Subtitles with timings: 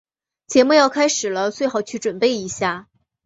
[0.47, 2.87] 节目要开始了，最好去准备一下。